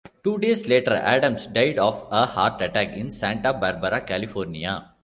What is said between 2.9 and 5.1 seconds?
in Santa Barbara, California.